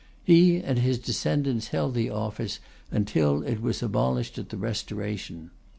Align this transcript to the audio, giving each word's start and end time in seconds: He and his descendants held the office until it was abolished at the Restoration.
He 0.23 0.57
and 0.59 0.79
his 0.79 0.97
descendants 0.97 1.67
held 1.67 1.93
the 1.93 2.09
office 2.09 2.57
until 2.89 3.43
it 3.43 3.61
was 3.61 3.83
abolished 3.83 4.39
at 4.39 4.49
the 4.49 4.57
Restoration. 4.57 5.51